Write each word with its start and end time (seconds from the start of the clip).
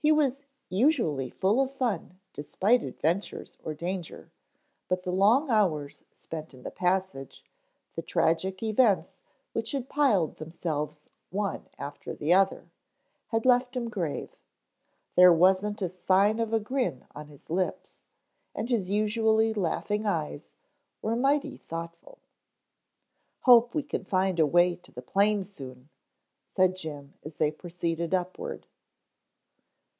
He 0.00 0.12
was 0.12 0.44
usually 0.70 1.28
full 1.28 1.60
of 1.60 1.72
fun 1.72 2.20
despite 2.32 2.84
adventures 2.84 3.58
or 3.64 3.74
danger, 3.74 4.30
but 4.86 5.02
the 5.02 5.10
long 5.10 5.50
hours 5.50 6.04
spent 6.12 6.54
in 6.54 6.62
the 6.62 6.70
passage, 6.70 7.44
the 7.96 8.00
tragic 8.02 8.62
events 8.62 9.16
which 9.52 9.72
had 9.72 9.88
piled 9.88 10.36
themselves 10.36 11.10
one 11.30 11.66
after 11.78 12.14
the 12.14 12.32
other, 12.32 12.70
had 13.32 13.44
left 13.44 13.74
him 13.76 13.90
grave. 13.90 14.36
There 15.16 15.32
wasn't 15.32 15.82
a 15.82 15.88
sign 15.88 16.38
of 16.38 16.52
a 16.52 16.60
grin 16.60 17.04
on 17.12 17.26
his 17.26 17.50
lips, 17.50 18.04
and 18.54 18.70
his 18.70 18.88
usually 18.90 19.52
laughing 19.52 20.06
eyes 20.06 20.52
were 21.02 21.16
mighty 21.16 21.56
thoughtful. 21.56 22.18
"Hope 23.40 23.74
we 23.74 23.82
can 23.82 24.04
find 24.04 24.38
a 24.38 24.46
way 24.46 24.76
to 24.76 24.92
the 24.92 25.02
plane 25.02 25.42
soon," 25.42 25.88
said 26.46 26.76
Jim 26.76 27.14
as 27.24 27.34
they 27.34 27.50
proceeded 27.50 28.14
upward. 28.14 28.68